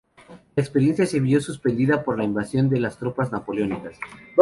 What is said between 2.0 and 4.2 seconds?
por la invasión de las tropas napoleónicas.